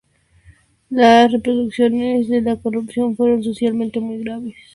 [0.89, 4.55] Las repercusiones de la corrupción fueron socialmente muy graves.